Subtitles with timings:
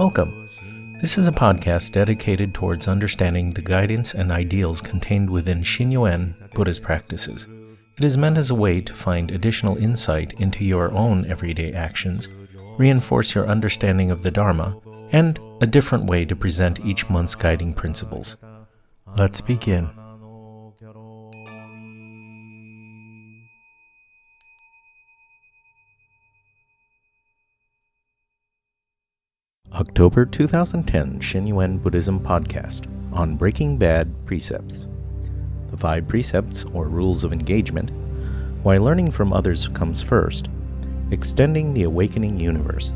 [0.00, 0.48] Welcome.
[1.02, 6.82] This is a podcast dedicated towards understanding the guidance and ideals contained within Shinnyo-en Buddhist
[6.82, 7.46] practices.
[7.98, 12.30] It is meant as a way to find additional insight into your own everyday actions,
[12.78, 14.80] reinforce your understanding of the Dharma,
[15.12, 18.38] and a different way to present each month's guiding principles.
[19.18, 19.90] Let's begin.
[30.00, 34.88] October 2010 Shinnyo-en Buddhism Podcast on Breaking Bad Precepts.
[35.66, 37.90] The five precepts, or rules of engagement,
[38.62, 40.48] why learning from others comes first,
[41.10, 42.94] extending the awakening universe.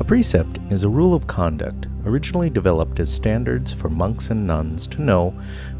[0.00, 4.86] A precept is a rule of conduct originally developed as standards for monks and nuns
[4.88, 5.30] to know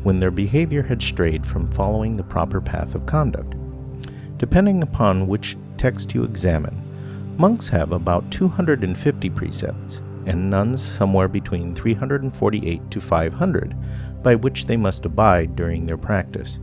[0.02, 3.52] when their behavior had strayed from following the proper path of conduct.
[4.38, 6.87] Depending upon which text you examine,
[7.38, 13.76] Monks have about 250 precepts, and nuns somewhere between 348 to 500,
[14.24, 16.58] by which they must abide during their practice.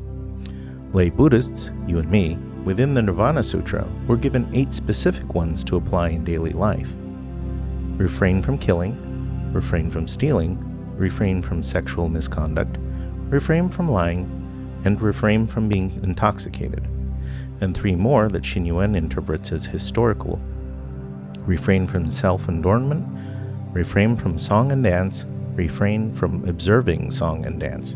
[0.91, 5.77] Lay Buddhists, you and me, within the Nirvana Sutra, were given eight specific ones to
[5.77, 6.91] apply in daily life
[7.95, 8.93] refrain from killing,
[9.53, 10.59] refrain from stealing,
[10.97, 12.77] refrain from sexual misconduct,
[13.29, 14.25] refrain from lying,
[14.83, 16.85] and refrain from being intoxicated,
[17.61, 20.41] and three more that Shinnyo-en interprets as historical
[21.45, 23.05] refrain from self adornment,
[23.73, 27.95] refrain from song and dance, refrain from observing song and dance.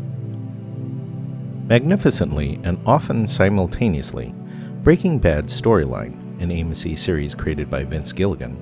[1.68, 4.34] Magnificently and often simultaneously,
[4.82, 8.56] Breaking Bad's storyline, an AMC series created by Vince Gilligan,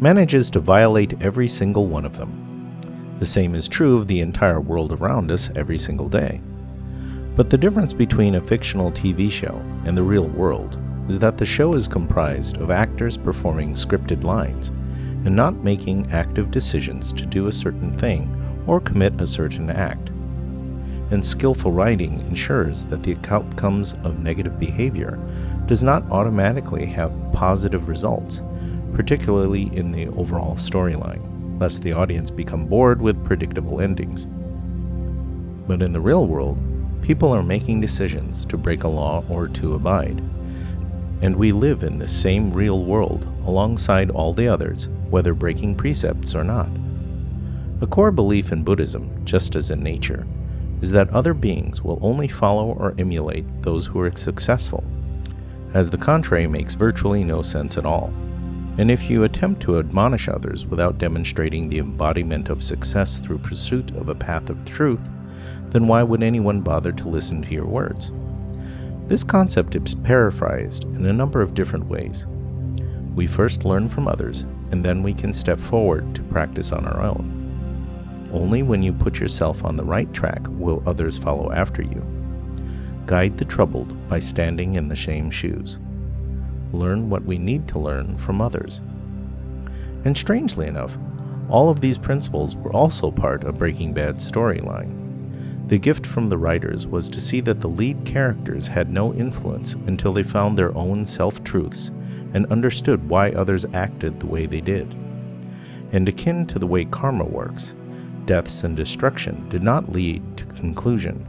[0.00, 3.16] manages to violate every single one of them.
[3.18, 6.40] The same is true of the entire world around us every single day.
[7.34, 11.46] But the difference between a fictional TV show and the real world is that the
[11.46, 14.70] show is comprised of actors performing scripted lines
[15.24, 18.30] and not making active decisions to do a certain thing
[18.66, 20.08] or commit a certain act.
[21.10, 25.18] And skillful writing ensures that the outcomes of negative behavior
[25.66, 28.42] does not automatically have positive results,
[28.94, 34.26] particularly in the overall storyline, lest the audience become bored with predictable endings.
[35.66, 36.60] But in the real world,
[37.02, 40.22] people are making decisions to break a law or to abide
[41.24, 46.34] and we live in the same real world alongside all the others, whether breaking precepts
[46.34, 46.68] or not.
[47.80, 50.26] A core belief in Buddhism, just as in nature,
[50.82, 54.84] is that other beings will only follow or emulate those who are successful,
[55.72, 58.12] as the contrary makes virtually no sense at all.
[58.76, 63.92] And if you attempt to admonish others without demonstrating the embodiment of success through pursuit
[63.92, 65.08] of a path of truth,
[65.68, 68.12] then why would anyone bother to listen to your words?
[69.06, 72.26] This concept is paraphrased in a number of different ways.
[73.14, 77.02] We first learn from others, and then we can step forward to practice on our
[77.02, 78.30] own.
[78.32, 82.02] Only when you put yourself on the right track will others follow after you.
[83.04, 85.78] Guide the troubled by standing in the same shoes.
[86.72, 88.80] Learn what we need to learn from others.
[90.04, 90.96] And strangely enough,
[91.50, 95.03] all of these principles were also part of Breaking Bad's storyline.
[95.68, 99.74] The gift from the writers was to see that the lead characters had no influence
[99.86, 101.90] until they found their own self truths
[102.34, 104.92] and understood why others acted the way they did.
[105.92, 107.74] And akin to the way karma works,
[108.26, 111.26] deaths and destruction did not lead to conclusion.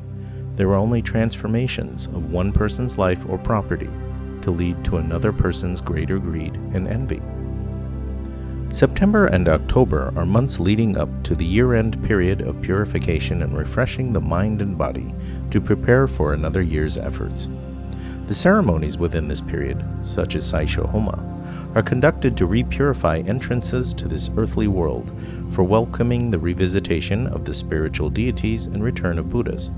[0.58, 3.90] They were only transformations of one person's life or property
[4.42, 7.22] to lead to another person's greater greed and envy.
[8.76, 13.58] September and October are months leading up to the year end period of purification and
[13.58, 15.16] refreshing the mind and body
[15.50, 17.48] to prepare for another year's efforts.
[18.28, 24.10] The ceremonies within this period, such as Saisho Homa, are conducted to repurify entrances to
[24.10, 25.18] this earthly world
[25.52, 29.72] for welcoming the revisitation of the spiritual deities and return of Buddhas.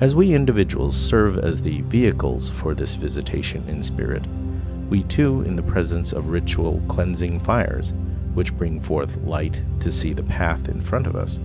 [0.00, 4.24] As we individuals serve as the vehicles for this visitation in spirit,
[4.94, 7.92] we too, in the presence of ritual cleansing fires,
[8.34, 11.40] which bring forth light to see the path in front of us,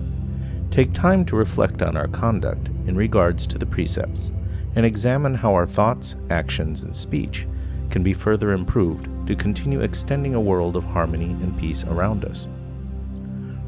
[0.70, 4.32] take time to reflect on our conduct in regards to the precepts
[4.76, 7.48] and examine how our thoughts, actions, and speech
[7.90, 12.48] can be further improved to continue extending a world of harmony and peace around us.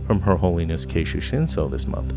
[0.06, 2.14] From Her Holiness Keishu Shinso this month.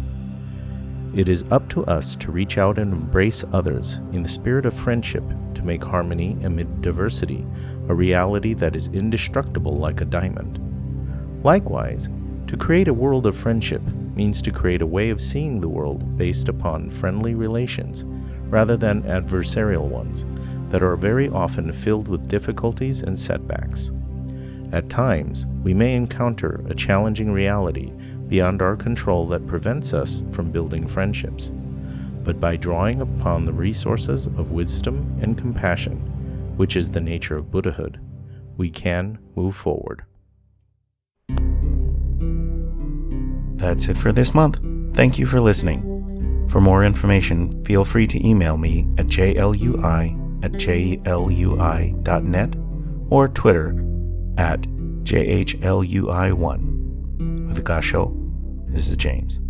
[1.16, 4.74] It is up to us to reach out and embrace others in the spirit of
[4.74, 5.24] friendship
[5.64, 7.46] make harmony amid diversity
[7.88, 10.60] a reality that is indestructible like a diamond.
[11.44, 12.08] Likewise,
[12.46, 13.82] to create a world of friendship
[14.14, 18.04] means to create a way of seeing the world based upon friendly relations
[18.48, 20.24] rather than adversarial ones
[20.70, 23.90] that are very often filled with difficulties and setbacks.
[24.72, 27.92] At times, we may encounter a challenging reality
[28.28, 31.52] beyond our control that prevents us from building friendships.
[32.24, 35.98] But by drawing upon the resources of wisdom and compassion,
[36.56, 38.00] which is the nature of Buddhahood,
[38.56, 40.04] we can move forward.
[43.56, 44.58] That's it for this month.
[44.94, 45.90] Thank you for listening.
[46.48, 52.54] For more information, feel free to email me at jlui at jlui.net
[53.10, 53.70] or Twitter
[54.36, 54.60] at
[55.04, 56.70] jhlui1.
[57.48, 58.12] With a Gasho,
[58.70, 59.40] this is James.